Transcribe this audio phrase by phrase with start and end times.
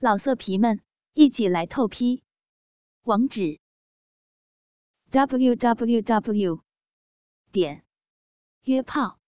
[0.00, 0.80] 老色皮们，
[1.14, 2.22] 一起来透批！
[3.02, 3.58] 网址
[5.10, 6.62] ：w w w
[7.50, 7.84] 点
[8.62, 9.18] 约炮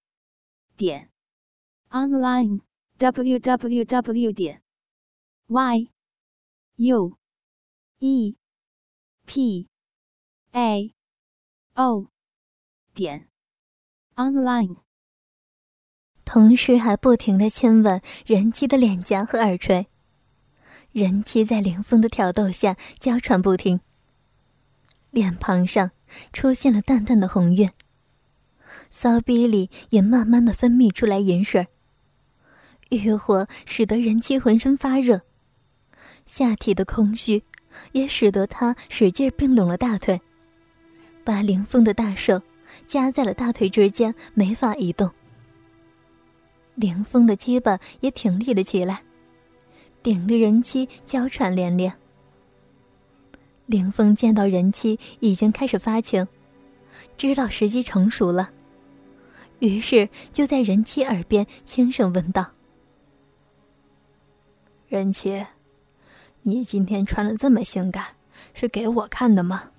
[0.76, 1.10] 点
[1.88, 2.60] online
[2.98, 4.62] w w w 点
[5.48, 5.90] y
[6.76, 7.18] u
[7.98, 8.36] e
[9.26, 9.68] p
[10.52, 10.94] a
[11.74, 12.06] o
[12.94, 13.28] 点
[14.14, 14.76] online。
[16.24, 19.89] 同时还不停的亲吻人妻的脸颊和耳垂。
[20.92, 23.80] 人妻在凌风的挑逗下娇喘不停，
[25.10, 25.92] 脸庞上
[26.32, 27.70] 出现了淡淡的红晕，
[28.90, 31.68] 骚逼里也慢慢的分泌出来盐水。
[32.88, 35.20] 欲火使得人妻浑身发热，
[36.26, 37.44] 下体的空虚
[37.92, 40.20] 也使得她使劲并拢了大腿，
[41.22, 42.42] 把凌风的大手
[42.88, 45.08] 夹在了大腿之间，没法移动。
[46.74, 49.04] 凌风的鸡巴也挺立了起来。
[50.02, 51.92] 顶的人妻娇喘连连。
[53.66, 56.26] 凌风见到人妻已经开始发情，
[57.16, 58.50] 知道时机成熟了，
[59.60, 62.50] 于是就在人妻耳边轻声问道
[64.88, 65.46] ：“人妻，
[66.42, 68.16] 你今天穿的这么性感，
[68.54, 69.70] 是给我看的吗？”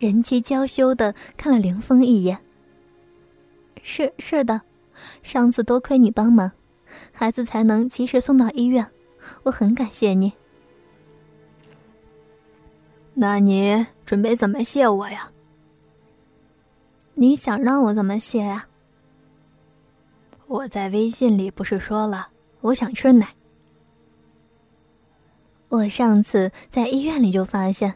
[0.00, 2.40] 人妻娇羞的看了凌风一眼
[3.84, 4.62] ：“是是的，
[5.22, 6.50] 上次多亏你帮忙。”
[7.12, 8.86] 孩子才能及时送到医院，
[9.44, 10.32] 我很感谢你。
[13.14, 15.30] 那你准备怎么谢我呀？
[17.14, 18.66] 你想让我怎么谢呀？
[20.46, 22.28] 我在微信里不是说了，
[22.60, 23.34] 我想吃奶。
[25.68, 27.94] 我上次在医院里就发现，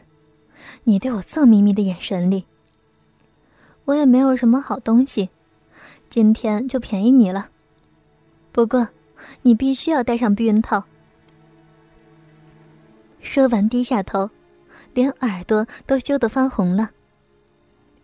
[0.83, 2.45] 你对我色眯眯的眼神里，
[3.85, 5.29] 我也没有什么好东西，
[6.09, 7.49] 今天就便宜你了。
[8.57, 8.89] 不过。
[9.43, 10.85] 你必须要戴上避孕套。
[13.21, 14.31] 说完，低下头，
[14.95, 16.89] 连耳朵都羞得发红了。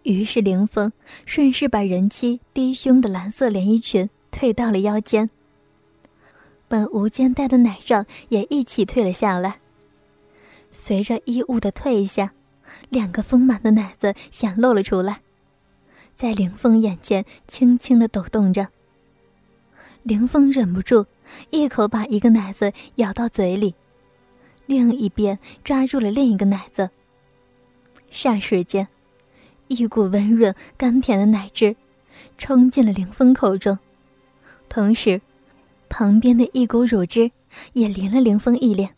[0.04, 0.94] 于是，凌风
[1.26, 5.32] 顺势把人妻低胸的蓝色连衣裙退到了腰间，
[6.68, 9.60] 把无肩带的奶罩也一起退了下来。
[10.72, 12.34] 随着衣物的退下，
[12.90, 15.22] 两个丰满的奶子显露了出来，
[16.16, 18.68] 在凌风眼前轻轻的抖动着。
[20.04, 21.06] 凌风忍不住，
[21.50, 23.74] 一口把一个奶子咬到嘴里，
[24.66, 26.90] 另一边抓住了另一个奶子。
[28.12, 28.86] 霎时间，
[29.70, 31.76] 一股温润甘甜的奶汁
[32.38, 33.80] 冲进了凌风口中，
[34.68, 35.22] 同时，
[35.88, 37.32] 旁边的一股乳汁
[37.72, 38.96] 也淋了凌风一脸。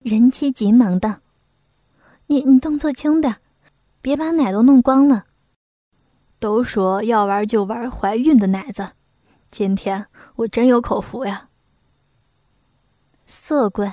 [0.00, 1.20] 人妻急忙道
[2.28, 3.36] ：“你你动作轻点，
[4.02, 5.24] 别把奶都弄光了。”
[6.38, 8.90] 都说要玩就玩怀孕的奶子。
[9.58, 11.48] 今天我真有口福呀！
[13.24, 13.90] 色鬼，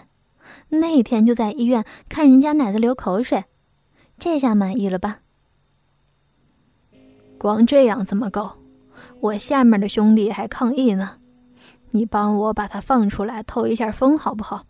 [0.67, 3.45] 那天就在医院看人家奶子流口水，
[4.19, 5.21] 这下满意了吧？
[7.37, 8.57] 光这样怎么够？
[9.21, 11.19] 我下面的兄弟还抗议呢，
[11.91, 14.65] 你帮我把他放出来透一下风好不好？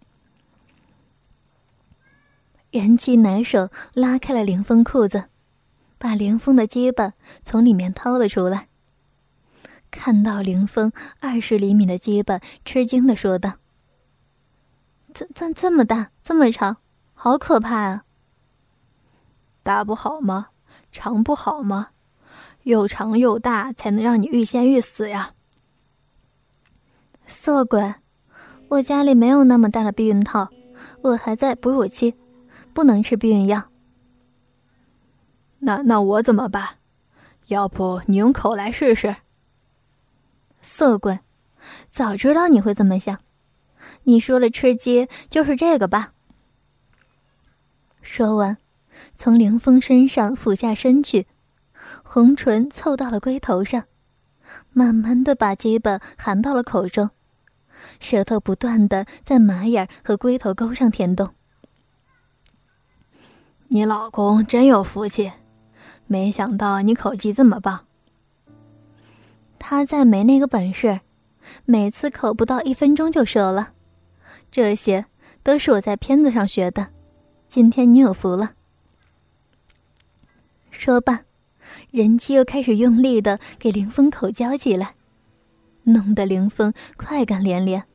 [2.70, 5.24] 人妻拿手拉开了凌风裤子，
[5.98, 8.68] 把凌风的鸡巴从里面掏了出来。
[9.94, 13.54] 看到凌风二十厘米的鸡巴，吃惊的说道
[15.14, 16.78] ：“这、这、这么大，这么长，
[17.14, 18.04] 好可怕啊！
[19.62, 20.48] 大不好吗？
[20.92, 21.90] 长不好吗？
[22.64, 25.34] 又长又大，才能让你欲仙欲死呀！”
[27.28, 27.94] 色鬼，
[28.70, 30.50] 我家里没有那么大的避孕套，
[31.04, 32.16] 我还在哺乳期，
[32.74, 33.70] 不能吃避孕药。
[35.60, 36.80] 那那我怎么办？
[37.46, 39.16] 要不你用口来试试？
[40.64, 41.20] 色鬼，
[41.92, 43.20] 早知道你会这么想。
[44.04, 46.14] 你说了吃鸡就是这个吧？
[48.02, 48.58] 说完，
[49.16, 51.28] 从凌风身上俯下身去，
[52.02, 53.84] 红唇凑到了龟头上，
[54.72, 57.10] 慢慢的把鸡巴含到了口中，
[58.00, 61.30] 舌头不断的在马眼和龟头沟上舔动。
[63.68, 65.32] 你老公真有福气，
[66.08, 67.86] 没想到你口技这么棒。
[69.66, 71.00] 他再没那个本事，
[71.64, 73.72] 每次口不到一分钟就射了。
[74.52, 75.06] 这些
[75.42, 76.90] 都是我在片子上学的。
[77.48, 78.56] 今天你有福了。
[80.70, 81.22] 说罢，
[81.92, 84.96] 人妻又开始用力的给凌风口交起来，
[85.84, 87.86] 弄得凌风快感连连。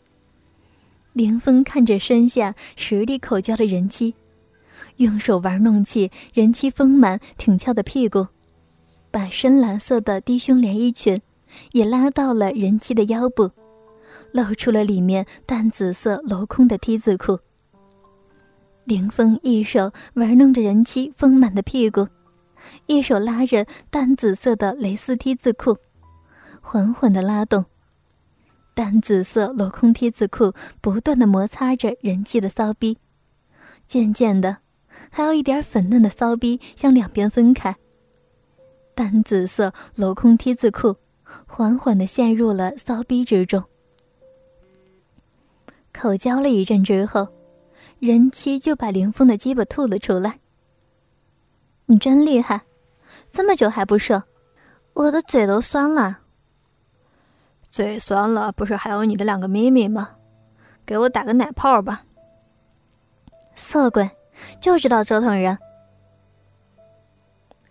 [1.13, 4.15] 凌风看着身下实力口交的人妻，
[4.97, 8.29] 用手玩弄起人妻丰满挺翘的屁股，
[9.11, 11.21] 把深蓝色的低胸连衣裙。
[11.73, 13.51] 也拉到了人妻的腰部，
[14.33, 17.39] 露出了里面淡紫色镂空的 T 字裤。
[18.85, 22.09] 凌峰一手玩弄着人妻丰满的屁股，
[22.87, 25.77] 一手拉着淡紫色的蕾丝 T 字裤，
[26.61, 27.65] 缓缓的拉动。
[28.75, 32.97] 淡紫色镂空 T 字裤不断的摩擦着人妻的骚逼，
[33.87, 34.59] 渐渐的，
[35.11, 37.77] 还有一点粉嫩的骚逼向两边分开。
[38.95, 40.97] 淡紫色镂空 T 字裤
[41.47, 43.63] 缓缓的陷入了骚逼之中。
[45.93, 47.29] 口交了一阵之后。
[48.01, 50.39] 人妻就把凌峰的鸡巴吐了出来。
[51.87, 52.63] 你真厉害，
[53.33, 54.23] 这么久还不射，
[54.93, 56.21] 我的嘴都酸了。
[57.71, 60.11] 嘴酸了，不是还有你的两个咪咪吗？
[60.87, 62.05] 给我打个奶泡吧。
[63.57, 64.09] 色鬼，
[64.61, 65.59] 就知道折腾人。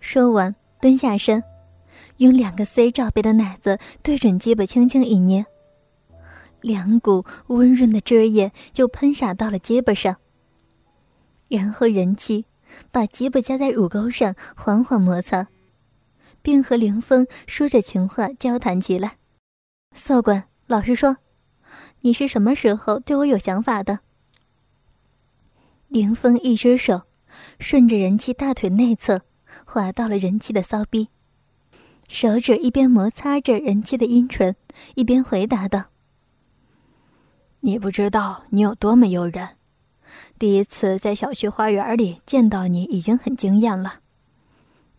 [0.02, 1.42] 说完，蹲下身，
[2.18, 5.46] 用两个 C 罩杯的奶子对准鸡巴轻轻一捏。
[6.62, 10.18] 两股温润的汁液就喷洒到了鸡巴上，
[11.48, 12.46] 然后人气
[12.92, 15.48] 把鸡巴夹在乳沟上缓缓摩擦，
[16.42, 19.18] 并和凌风说着情话交谈起来。
[19.94, 21.18] 色官，老实说，
[22.02, 24.00] 你是什么时候对我有想法的？
[25.88, 27.04] 凌风一只手
[27.60, 29.22] 顺着人气大腿内侧
[29.64, 31.10] 滑到了人气的骚逼，
[32.08, 34.56] 手指一边摩擦着人气的阴唇，
[34.96, 35.86] 一边回答道。
[37.60, 39.50] 你不知道你有多么诱人，
[40.40, 43.96] 第一次在小区花园里见到你已经很惊艳了，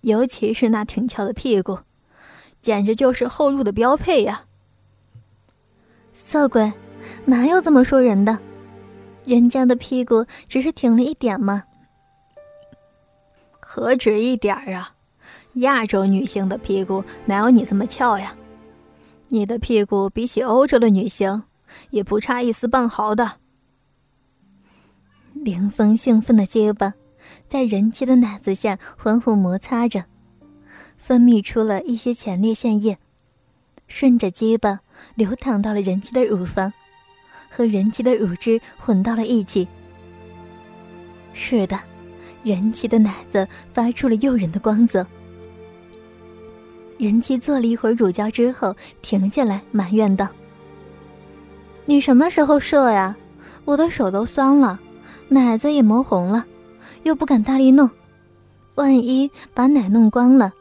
[0.02, 1.78] 尤其是那挺翘的屁股，
[2.60, 4.44] 简直就是后入的标配呀！
[6.12, 6.72] 色鬼，
[7.24, 8.38] 哪有这么说人的？
[9.24, 11.64] 人家的屁股只是挺了一点嘛。
[13.60, 14.94] 何止一点啊！
[15.60, 18.34] 亚洲女性的屁股哪有你这么翘呀？
[19.28, 21.42] 你的屁股比起欧洲的女性。
[21.90, 23.32] 也不差一丝半毫的。
[25.34, 26.94] 凌风兴奋的结巴，
[27.46, 30.04] 在人妻的奶子下缓缓摩擦着，
[30.96, 32.98] 分泌出了一些前列腺液，
[33.86, 34.80] 顺着结巴
[35.14, 36.72] 流淌到了人妻的乳房，
[37.50, 39.68] 和人妻的乳汁混到了一起。
[41.34, 41.78] 是的，
[42.42, 45.06] 人妻的奶子发出了诱人的光泽。
[46.98, 50.28] 人妻做了一会儿乳胶之后，停下来埋怨道。
[51.86, 53.16] 你什么时候射呀？
[53.64, 54.80] 我的手都酸了，
[55.28, 56.44] 奶子也磨红了，
[57.04, 57.88] 又不敢大力弄，
[58.74, 60.52] 万一把奶弄光了，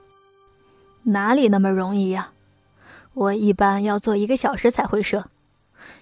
[1.04, 2.32] 哪里那么容易呀？
[3.14, 5.30] 我一般要做一个小时才会射，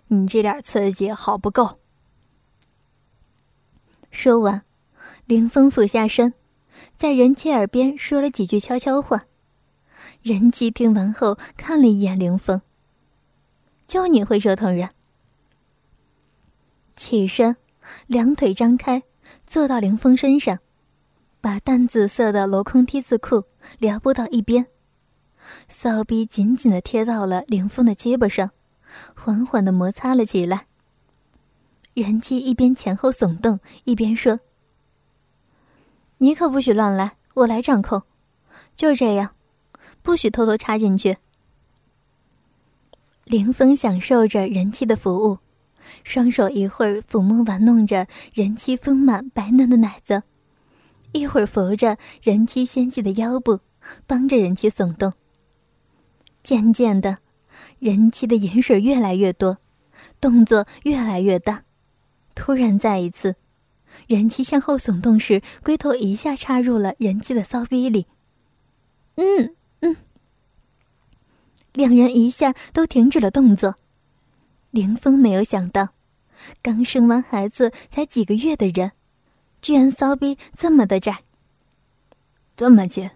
[0.07, 1.79] 你这点刺激好不够。
[4.11, 4.63] 说完，
[5.25, 6.33] 凌风俯下身，
[6.97, 9.25] 在人妻耳边说了几句悄悄话。
[10.25, 12.59] 人机听完后看了一眼凌风，
[13.85, 14.89] 就你会折腾人。
[16.95, 17.55] 起身，
[18.07, 19.03] 两腿张开，
[19.45, 20.57] 坐到凌风身上，
[21.41, 23.43] 把淡紫色的镂空 T 字裤
[23.77, 24.65] 撩拨到一边，
[25.69, 28.49] 骚逼紧紧的贴到了凌风的肩膀上，
[29.13, 30.65] 缓缓的摩擦了起来。
[31.93, 34.39] 人机一边前后耸动，一边说
[36.17, 38.01] ：“你可不许乱来，我来掌控，
[38.75, 39.34] 就这样，
[40.05, 41.17] 不许偷偷插进去。”
[43.25, 45.39] 凌风享受着人妻的服务。
[46.03, 50.23] 双手一会儿抚摸玩弄着人妻丰满白嫩的奶子，
[51.11, 53.59] 一会儿扶着人妻纤细的腰部，
[54.07, 55.13] 帮着人妻耸动。
[56.43, 57.19] 渐渐的，
[57.79, 59.57] 人妻的饮水越来越多，
[60.19, 61.63] 动作越来越大。
[62.33, 63.35] 突然，再一次，
[64.07, 68.07] 人妻向后耸动时，龟头一下插入了人妻的骚逼里。
[69.15, 69.95] 嗯嗯，
[71.73, 73.75] 两人一下都停止了动作。
[74.71, 75.89] 凌峰没有想到，
[76.63, 78.91] 刚生完孩子才几个月的人，
[79.61, 81.19] 居然骚逼这么的窄，
[82.55, 83.09] 这么紧，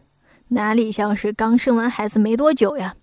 [0.50, 2.96] 哪里像是刚生完孩子没多久呀？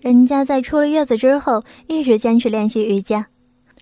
[0.00, 3.28] 人家在出了月子之后一直坚持练习瑜伽，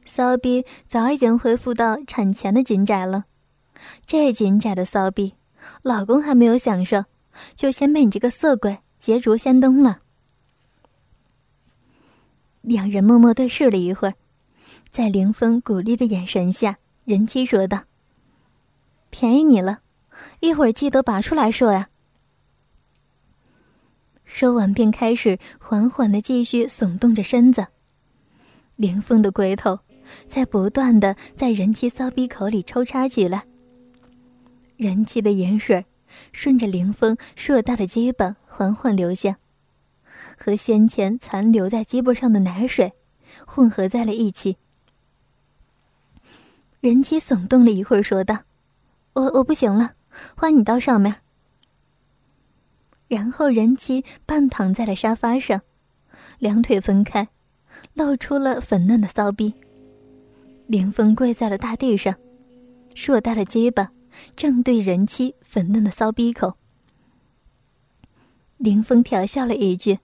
[0.05, 3.25] 骚逼早已经恢复到产前的紧窄了。
[4.07, 5.35] 这紧窄的骚逼，
[5.83, 7.07] 老公还没有享受，
[7.55, 10.01] 就先被你这个色鬼捷足先登了。
[12.61, 14.15] 两人默默对视了一会儿，
[14.91, 17.85] 在凌风鼓励的眼神下，人妻说道
[19.11, 19.81] ：“便宜你了，
[20.41, 21.89] 一会儿记得拔出来说呀。”
[24.25, 27.67] 说完便开始缓缓的继续耸动着身子。
[28.77, 29.81] 凌风的龟头
[30.27, 33.45] 在不断的在人妻骚逼口里抽插起来，
[34.77, 35.85] 人妻的盐水
[36.33, 39.39] 顺着凌风硕大的肩膀缓缓流下。
[40.37, 42.93] 和先前残留在鸡巴上的奶水
[43.47, 44.57] 混合在了一起。
[46.81, 48.41] 人妻耸动了一会儿，说道
[49.15, 49.93] ：“我我不行了，
[50.35, 51.17] 换你到上面。”
[53.07, 55.61] 然后人妻半躺在了沙发上，
[56.39, 57.29] 两腿分开，
[57.95, 59.55] 露出了粉嫩的骚逼。
[60.67, 62.15] 凌风跪在了大地上，
[62.95, 63.93] 硕大的鸡巴
[64.35, 66.57] 正对人妻粉嫩的骚逼口。
[68.57, 69.99] 凌峰调笑了一句：“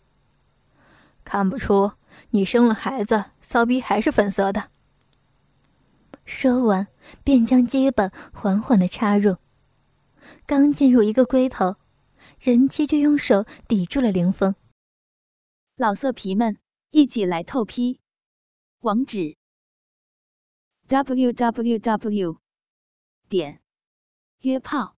[1.25, 1.93] 看不出
[2.33, 4.71] 你生了孩子，骚逼还是粉色的。”
[6.27, 6.89] 说完，
[7.25, 9.39] 便将接本缓缓的插入。
[10.45, 11.77] 刚进入一个龟头，
[12.39, 14.55] 人妻就用手抵住了凌峰。
[15.77, 16.59] 老色皮们，
[16.91, 18.01] 一起来透批！
[18.81, 19.39] 网址
[20.89, 22.37] ：w w w.
[23.31, 23.63] 点
[24.41, 24.98] 约炮